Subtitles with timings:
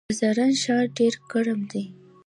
[0.09, 1.83] د زرنج ښار ډیر ګرم دی